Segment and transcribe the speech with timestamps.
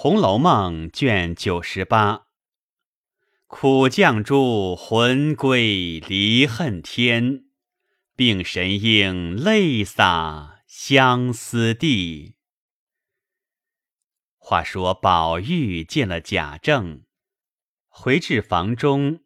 [0.00, 2.28] 红楼梦》卷九十八，
[3.48, 7.46] 苦绛珠魂归离恨天，
[8.14, 12.36] 病神应泪洒相思地。
[14.36, 17.02] 话说宝玉见了贾政，
[17.88, 19.18] 回至房中，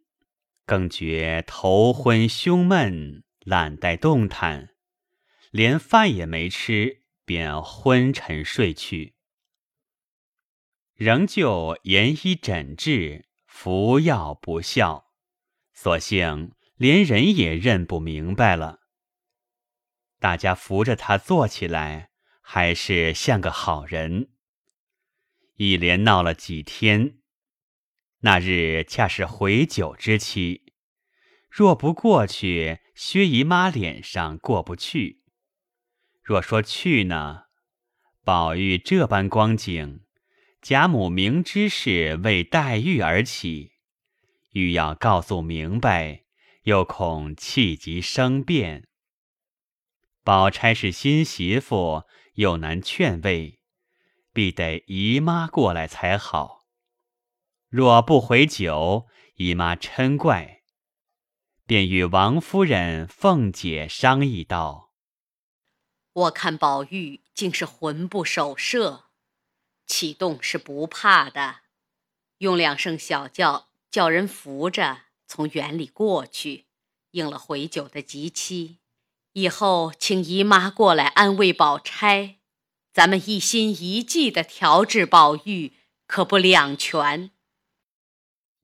[0.65, 4.71] 更觉头昏胸闷，懒怠动弹，
[5.51, 9.17] 连饭也没吃，便昏沉睡去。
[10.95, 15.07] 仍旧研医诊治，服药不效，
[15.73, 18.81] 所幸连人也认不明白了。
[20.19, 22.11] 大家扶着他坐起来，
[22.41, 24.31] 还是像个好人。
[25.57, 27.19] 一连闹了几天，
[28.21, 30.75] 那日恰是回酒之期，
[31.51, 35.23] 若不过去，薛姨妈脸上过不去；
[36.23, 37.45] 若说去呢，
[38.23, 40.05] 宝玉这般光景。
[40.63, 43.73] 贾母明知是为黛玉而起，
[44.53, 46.23] 欲要告诉明白，
[46.63, 48.87] 又恐气急生变。
[50.23, 53.59] 宝钗是新媳妇，又难劝慰，
[54.33, 56.61] 必得姨妈过来才好。
[57.69, 60.63] 若不回酒，姨妈嗔怪，
[61.67, 64.93] 便与王夫人、凤姐商议道
[66.13, 69.02] ：“我看宝玉竟是魂不守舍。”
[69.87, 71.61] 启动是不怕的，
[72.39, 76.67] 用两声小叫叫人扶着从园里过去，
[77.11, 78.79] 应了回酒的吉期。
[79.33, 82.37] 以后请姨妈过来安慰宝钗，
[82.93, 85.73] 咱们一心一计的调治宝玉，
[86.07, 87.31] 可不两全。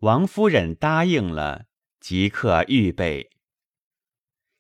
[0.01, 1.67] 王夫人答应了，
[2.01, 3.31] 即刻预备。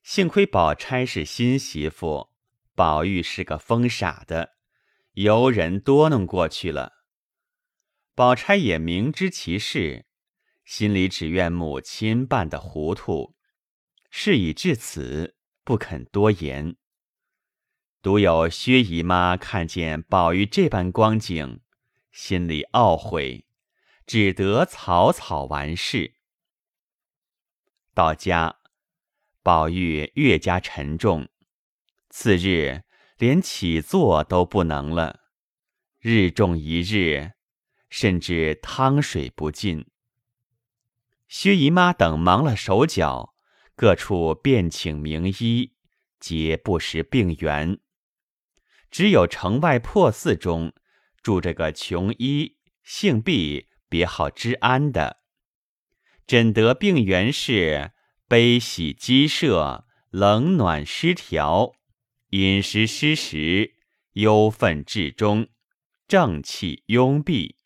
[0.03, 2.31] 幸亏宝钗是新媳妇，
[2.75, 4.58] 宝玉是个疯傻的。
[5.21, 6.93] 由人多弄过去了，
[8.15, 10.07] 宝钗也明知其事，
[10.65, 13.35] 心里只怨母亲办的糊涂。
[14.11, 15.35] 事已至此，
[15.65, 16.77] 不肯多言。
[18.01, 21.63] 独有薛姨妈看见宝玉这般光景，
[22.13, 23.45] 心里懊悔，
[24.07, 26.15] 只得草草完事。
[27.93, 28.61] 到家，
[29.43, 31.29] 宝玉越加沉重，
[32.09, 32.85] 次日。
[33.19, 35.23] 连起坐都不能了，
[35.99, 37.33] 日重一日，
[37.91, 39.87] 甚至汤水不进。
[41.27, 43.35] 薛姨妈等忙了手脚，
[43.75, 45.75] 各处便请名医，
[46.21, 47.81] 皆不识病源。
[48.89, 50.73] 只有城外破寺中
[51.21, 55.19] 住着个穷医，姓毕，别号知安的，
[56.25, 57.91] 诊得病源是
[58.29, 61.75] 悲喜积摄，冷暖失调。
[62.31, 63.75] 饮食失时，
[64.13, 65.49] 忧愤至中，
[66.07, 67.57] 正气壅闭，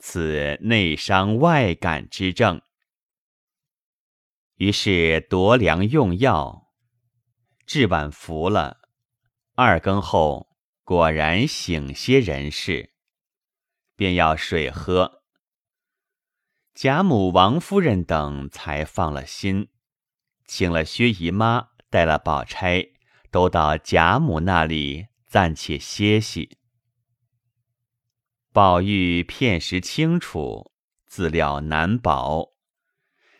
[0.00, 2.60] 此内伤外感之症。
[4.56, 6.72] 于是夺粮用药，
[7.66, 8.80] 至晚服了，
[9.54, 12.92] 二更后果然醒些人事，
[13.94, 15.22] 便要水喝。
[16.74, 19.68] 贾母、王夫人等才放了心，
[20.46, 22.97] 请了薛姨妈，带了宝钗。
[23.38, 26.58] 都到贾母那里暂且歇息。
[28.52, 30.72] 宝玉片时清楚，
[31.06, 32.48] 自料难保。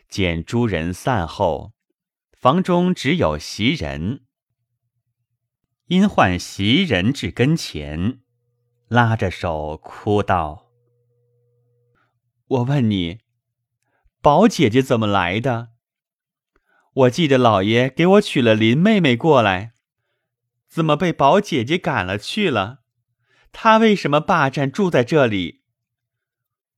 [0.07, 1.73] 见诸人散后，
[2.31, 4.21] 房中只有袭人。
[5.87, 8.21] 因唤袭人至跟前，
[8.87, 10.71] 拉着手哭道
[12.47, 13.19] ：“我问你，
[14.21, 15.71] 宝姐姐怎么来的？
[16.93, 19.73] 我记得老爷给我娶了林妹妹过来。”
[20.69, 22.83] 怎么被宝姐姐赶了去了？
[23.51, 25.63] 她为什么霸占住在这里？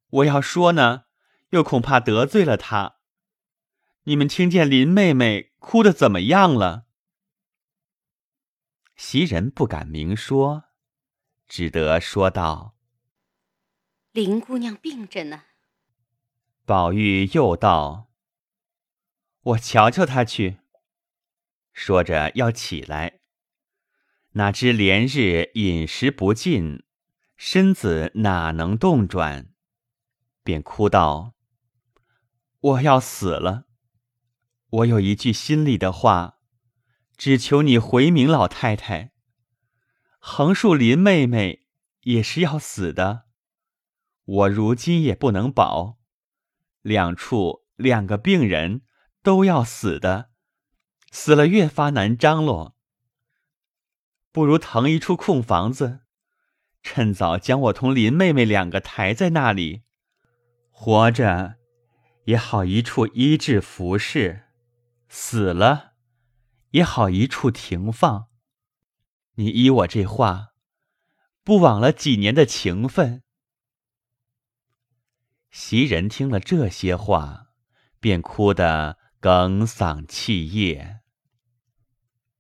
[0.10, 1.04] 我要说呢，
[1.50, 2.96] 又恐怕得罪了她。
[4.04, 6.86] 你们听见林妹妹哭的怎么样了？
[8.96, 10.66] 袭人不敢明说，
[11.48, 12.76] 只得说道
[14.14, 15.44] ：“林姑娘病着呢。”
[16.66, 18.10] 宝玉又道
[19.42, 20.60] ：“我瞧瞧她去。”
[21.74, 23.21] 说着要起来。
[24.34, 26.84] 哪知连日饮食不进，
[27.36, 29.50] 身子哪能动转？
[30.42, 31.36] 便哭道
[32.62, 33.66] ：“我要死了！
[34.70, 36.38] 我有一句心里的话，
[37.18, 39.12] 只求你回明老太太。
[40.18, 41.68] 横竖林妹妹
[42.04, 43.26] 也是要死的，
[44.24, 46.00] 我如今也不能保，
[46.82, 48.84] 两处两个病人
[49.22, 50.30] 都要死的，
[51.12, 52.78] 死了越发难张罗。”
[54.32, 56.02] 不如腾一处空房子，
[56.82, 59.84] 趁早将我同林妹妹两个抬在那里，
[60.70, 61.56] 活着
[62.26, 64.46] 也好一处医治服侍，
[65.10, 65.94] 死了
[66.70, 68.28] 也好一处停放。
[69.36, 70.50] 你依我这话，
[71.44, 73.24] 不枉了几年的情分。
[75.50, 77.48] 袭人听了这些话，
[78.00, 81.01] 便哭得哽嗓泣咽。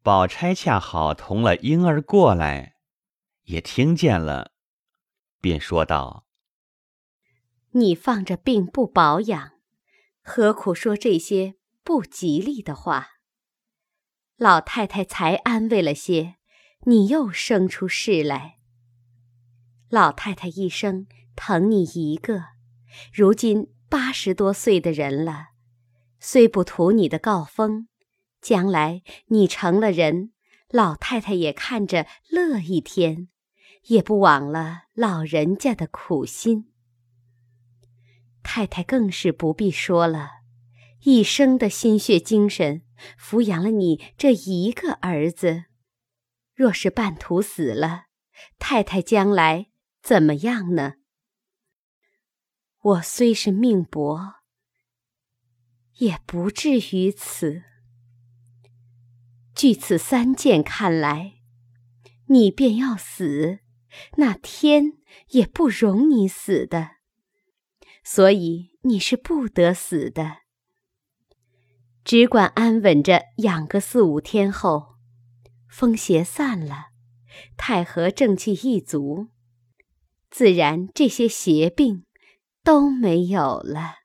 [0.03, 2.73] 宝钗恰好同了婴儿过来，
[3.43, 4.51] 也听见了，
[5.39, 6.25] 便说道
[7.73, 9.51] ：“你放着病不保养，
[10.23, 11.53] 何苦说这些
[11.83, 13.09] 不吉利的话？
[14.37, 16.37] 老太太才安慰了些，
[16.87, 18.57] 你又生出事来。
[19.87, 21.05] 老太太一生
[21.35, 22.45] 疼你一个，
[23.13, 25.49] 如今八十多岁的人了，
[26.19, 27.87] 虽不图你的告封。”
[28.41, 30.33] 将来你成了人，
[30.69, 33.29] 老太太也看着乐一天，
[33.83, 36.71] 也不枉了老人家的苦心。
[38.43, 40.29] 太太更是不必说了，
[41.03, 42.81] 一生的心血精神
[43.19, 45.65] 抚养了你这一个儿子，
[46.55, 48.05] 若是半途死了，
[48.57, 49.67] 太太将来
[50.01, 50.95] 怎么样呢？
[52.81, 54.37] 我虽是命薄，
[55.97, 57.70] 也不至于此。
[59.53, 61.33] 据此三件看来，
[62.27, 63.59] 你便要死，
[64.17, 64.93] 那天
[65.29, 66.91] 也不容你死的，
[68.03, 70.37] 所以你是不得死的。
[72.03, 74.95] 只管安稳着养个四五天后，
[75.69, 76.87] 风邪散了，
[77.55, 79.27] 太和正气一足，
[80.31, 82.05] 自然这些邪病
[82.63, 83.97] 都没有了。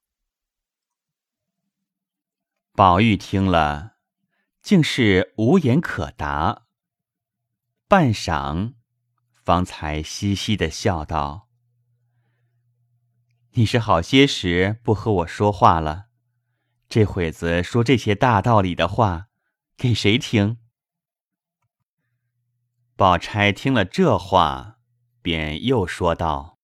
[2.75, 3.95] 宝玉听了。
[4.66, 6.66] 竟是无言可答。
[7.86, 8.74] 半晌，
[9.32, 11.48] 方才嘻嘻的笑道
[13.54, 16.06] ：“你是好些时不和我说话了，
[16.88, 19.28] 这会子说这些大道理的话，
[19.76, 20.58] 给谁听？”
[22.96, 24.80] 宝钗听了这话，
[25.22, 26.58] 便又说道：“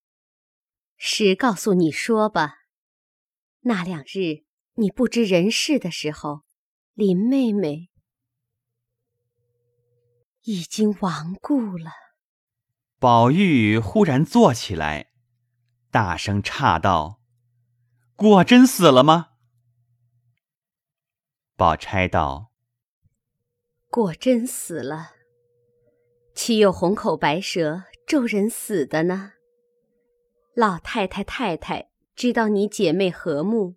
[0.98, 2.64] 实告诉你说吧，
[3.60, 4.42] 那两日
[4.74, 6.42] 你不知人事的时候，
[6.94, 7.90] 林妹妹。”
[10.44, 11.90] 已经亡故了。
[12.98, 15.12] 宝玉忽然坐起来，
[15.90, 17.20] 大声诧道
[18.16, 19.30] ：“果真死了吗？”
[21.56, 22.52] 宝钗道
[23.88, 25.12] ：“果真死了，
[26.34, 29.34] 岂有红口白舌咒人死的呢？
[30.54, 33.76] 老太太、太太知道你姐妹和睦，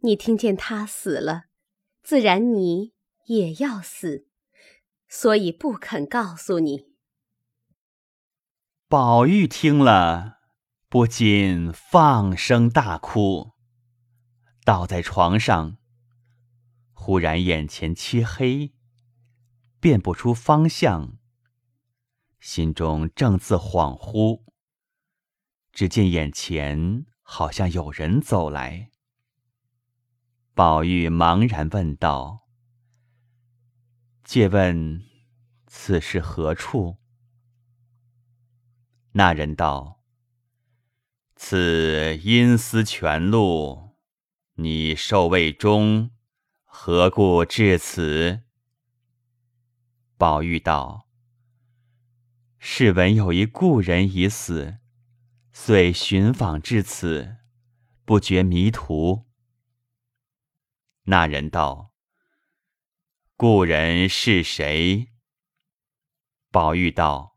[0.00, 1.44] 你听见她死了，
[2.02, 2.94] 自然你
[3.26, 4.26] 也要死。”
[5.08, 6.86] 所以不肯告诉你。
[8.88, 10.38] 宝玉听了，
[10.88, 13.52] 不禁放声大哭，
[14.64, 15.78] 倒在床上。
[16.92, 18.74] 忽然眼前漆黑，
[19.80, 21.18] 辨不出方向，
[22.38, 24.42] 心中正自恍惚，
[25.72, 28.90] 只见眼前好像有人走来。
[30.54, 32.47] 宝玉茫然问道。
[34.28, 35.06] 借问
[35.66, 36.98] 此是何处？
[39.12, 40.02] 那人道
[41.34, 43.96] ：“此阴司泉路，
[44.56, 46.10] 你受未终，
[46.64, 48.42] 何故至此？”
[50.18, 51.08] 宝玉道
[52.60, 54.76] ：“试闻有一故人已死，
[55.54, 57.38] 遂寻访至此，
[58.04, 59.24] 不觉迷途。”
[61.04, 61.94] 那人道。
[63.40, 65.10] 故人是谁？
[66.50, 67.36] 宝玉道：“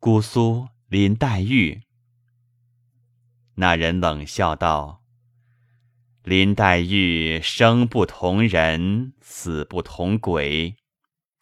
[0.00, 1.82] 姑苏林黛玉。”
[3.56, 5.04] 那人冷笑道
[6.24, 10.76] ：“林黛玉生不同人，死不同鬼，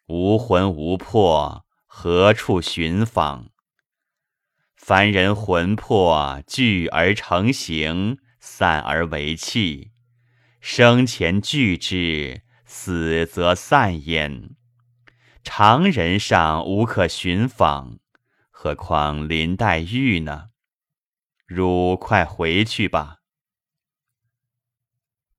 [0.08, 3.52] 无魂无魄，何处寻访？
[4.74, 9.92] 凡人魂魄聚而成形，散而为气，
[10.60, 12.42] 生前聚之。”
[12.76, 14.56] 死则散焉，
[15.44, 18.00] 常人尚无可寻访，
[18.50, 20.50] 何况林黛玉呢？
[21.46, 23.20] 汝快回去吧。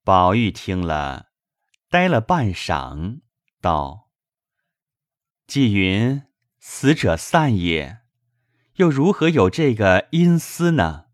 [0.06, 1.28] 宝玉听了，
[1.90, 3.20] 呆了半晌，
[3.60, 4.10] 道
[5.46, 6.24] ：“既云
[6.58, 8.00] 死者散也，
[8.76, 11.08] 又如何有这个阴司呢？”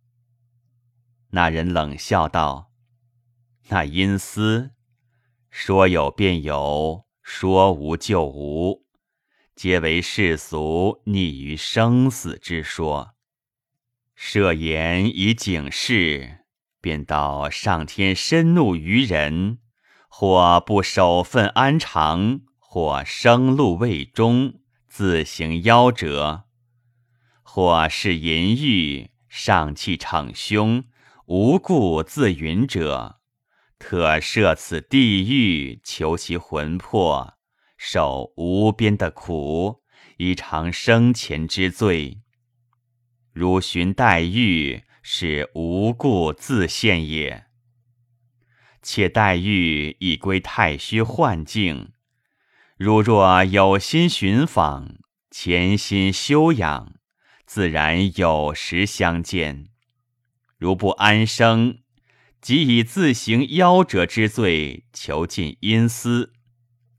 [1.34, 2.72] 那人冷笑道
[3.70, 4.76] ：“那阴司。”
[5.52, 8.86] 说有便有，说无就无。
[9.54, 13.16] 皆为世俗溺于生死之说。
[14.16, 16.46] 设言以警示，
[16.80, 19.60] 便道上天深怒于人，
[20.08, 26.46] 或不守分安常，或生禄未终，自行夭折；
[27.44, 30.86] 或是淫欲，上气逞凶，
[31.26, 33.20] 无故自允者，
[33.82, 37.34] 特设此地狱，求其魂魄。
[37.76, 39.82] 受无边的苦，
[40.18, 42.22] 以偿生前之罪。
[43.34, 47.48] 如寻黛玉，是无故自现也。
[48.84, 51.94] 且黛玉已归太虚幻境，
[52.78, 54.98] 如若有心寻访，
[55.32, 56.94] 潜心修养，
[57.48, 59.70] 自然有时相见。
[60.60, 61.80] 如不安生，
[62.42, 66.34] 即以自行夭折之罪，囚禁阴司。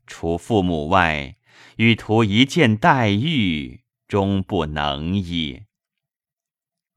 [0.07, 1.35] 除父母外，
[1.75, 5.63] 欲图一见黛玉，终不能矣。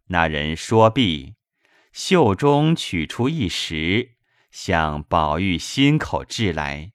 [0.06, 1.34] 那人说毕，
[1.92, 4.12] 袖中取出一石，
[4.52, 6.92] 向宝玉心口掷来。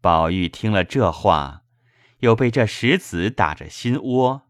[0.00, 1.64] 宝玉听了这话，
[2.20, 4.48] 又被这石子打着心窝，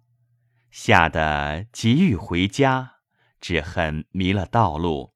[0.71, 2.99] 吓得急欲回家，
[3.41, 5.16] 只恨迷了道路，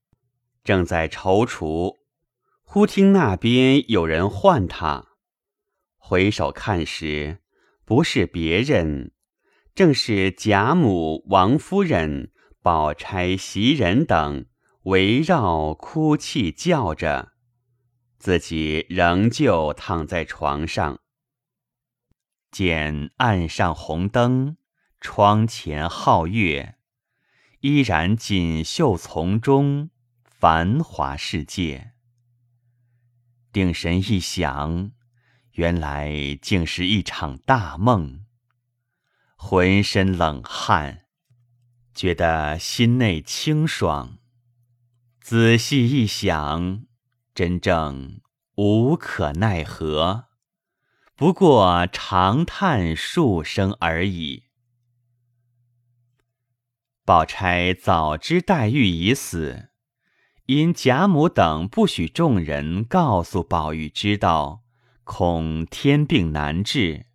[0.63, 1.99] 正在踌躇。
[2.63, 5.09] 忽听那边有人唤他，
[5.97, 7.39] 回首看时，
[7.85, 9.13] 不是别人，
[9.75, 14.47] 正是贾母、王夫人、宝钗、袭人等
[14.85, 17.33] 围绕哭泣叫着，
[18.19, 21.01] 自己仍旧躺在床上。
[22.53, 24.57] 见岸上红灯，
[25.01, 26.77] 窗前皓月，
[27.61, 29.91] 依然锦绣丛中，
[30.41, 31.93] 繁华世界。
[33.53, 34.93] 定神一想，
[35.53, 38.25] 原来竟是一场大梦，
[39.37, 41.05] 浑身冷汗，
[41.93, 44.17] 觉得心内清爽。
[45.21, 46.87] 仔细一想，
[47.35, 48.23] 真正
[48.55, 50.29] 无可奈何，
[51.15, 54.45] 不过长叹数声而已。
[57.05, 59.67] 宝钗早知黛玉已死。
[60.51, 64.65] 因贾母等不许众人告诉宝玉知道，
[65.05, 67.07] 恐天病难治。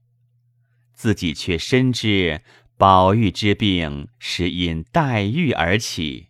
[0.93, 2.43] 自己却深知
[2.77, 6.29] 宝玉之病是因黛玉而起，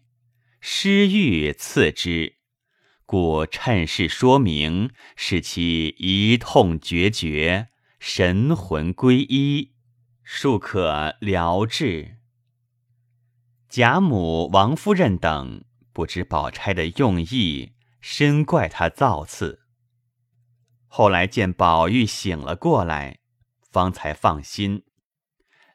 [0.60, 2.38] 失玉次之，
[3.06, 7.68] 故趁势说明，使其一痛决绝，
[8.00, 9.74] 神魂归一，
[10.24, 12.18] 庶可疗治。
[13.70, 15.64] 贾母、王夫人等。
[15.96, 17.72] 不知宝钗的用意，
[18.02, 19.62] 深怪他造次。
[20.88, 23.20] 后来见宝玉醒了过来，
[23.72, 24.84] 方才放心，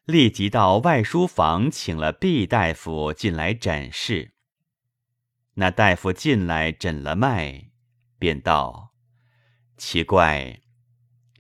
[0.05, 4.35] 立即到外书房请了毕大夫进来诊视。
[5.55, 7.71] 那大夫进来诊了脉，
[8.19, 8.93] 便道
[9.79, 10.61] ：“奇怪，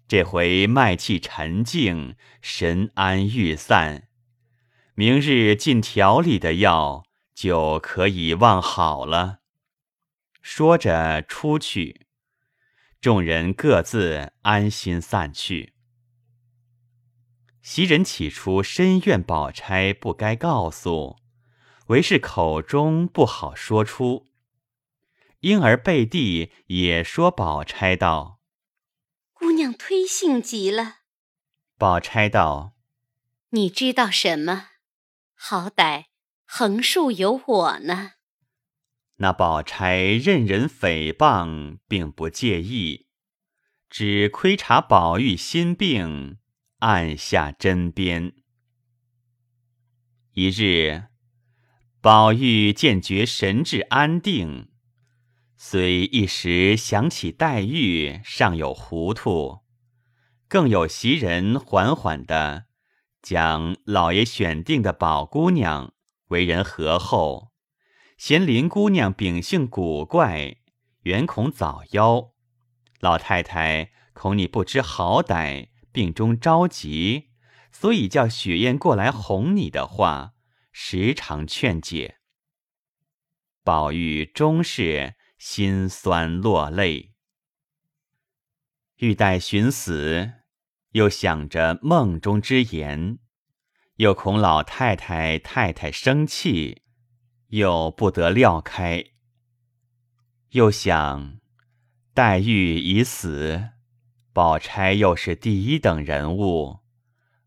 [0.08, 4.08] 这回脉气沉静，神安欲散，
[4.94, 7.04] 明日进调理的药。”
[7.40, 9.38] 就可以忘好了。
[10.42, 12.06] 说着出去，
[13.00, 15.72] 众人各自安心散去。
[17.62, 21.16] 袭人起初深怨宝钗不该告诉，
[21.86, 24.26] 唯是口中不好说出，
[25.38, 28.38] 因而背地也说宝钗道
[29.32, 30.98] ：“姑娘推性极了。”
[31.78, 32.74] 宝钗道
[33.56, 34.72] ：“你知道什么？
[35.34, 36.08] 好歹。”
[36.52, 38.14] 横竖有我呢。
[39.18, 43.06] 那宝钗任人诽谤，并不介意，
[43.88, 46.38] 只窥察宝玉心病，
[46.80, 48.32] 按下针砭。
[50.32, 51.04] 一日，
[52.00, 54.70] 宝玉见觉神志安定，
[55.56, 59.60] 虽一时想起黛玉，尚有糊涂，
[60.48, 62.64] 更有袭人缓缓的
[63.22, 65.94] 将老爷选定的宝姑娘。
[66.30, 67.52] 为人和厚，
[68.16, 70.56] 嫌林姑娘秉性古怪，
[71.02, 72.32] 原恐早夭。
[73.00, 77.30] 老太太恐你不知好歹，病中着急，
[77.72, 80.34] 所以叫雪雁过来哄你的话，
[80.70, 82.18] 时常劝解。
[83.64, 87.14] 宝玉终是心酸落泪，
[88.96, 90.32] 欲待寻死，
[90.92, 93.18] 又想着梦中之言。
[94.00, 96.80] 又恐老太太、太太生气，
[97.48, 99.04] 又不得料开。
[100.52, 101.38] 又想
[102.14, 103.72] 黛玉已死，
[104.32, 106.78] 宝钗又是第一等人物，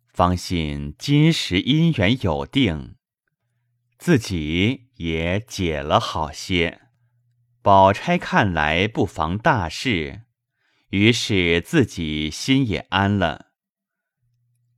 [0.06, 2.98] 方信今时姻缘有定，
[3.98, 6.82] 自己也解了好些。
[7.64, 10.22] 宝钗看来不妨大事，
[10.92, 13.53] 于是自己心也安了。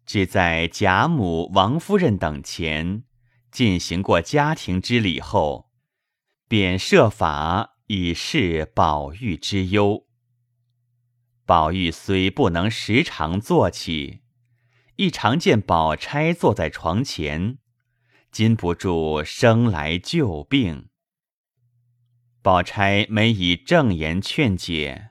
[0.05, 3.03] 只在贾母、王夫人等前
[3.51, 5.71] 进行过家庭之礼后，
[6.47, 10.05] 便设法以示宝玉之忧。
[11.45, 14.21] 宝玉虽不能时常坐起，
[14.95, 17.57] 一常见宝钗坐在床前，
[18.31, 20.89] 禁不住生来旧病。
[22.41, 25.09] 宝钗每以正言劝解，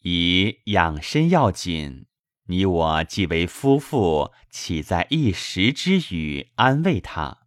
[0.00, 2.06] 以养身要紧。
[2.52, 7.46] 你我既为夫妇，岂在一时之语安慰他？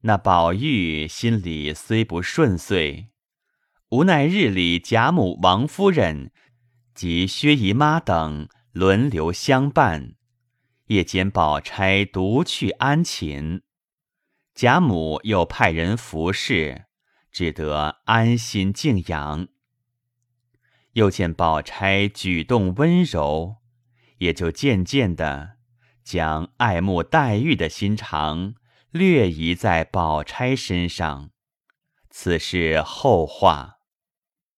[0.00, 3.10] 那宝玉心里虽不顺遂，
[3.90, 6.32] 无奈日里贾母、王夫人
[6.92, 10.16] 及薛姨妈等轮流相伴，
[10.86, 13.62] 夜间宝钗独去安寝，
[14.56, 16.86] 贾母又派人服侍，
[17.30, 19.46] 只得安心静养。
[20.94, 23.57] 又见宝钗举动温柔。
[24.18, 25.56] 也就渐渐的
[26.04, 28.54] 将爱慕黛玉的心肠
[28.90, 31.30] 略移在宝钗身上，
[32.10, 33.77] 此事后话。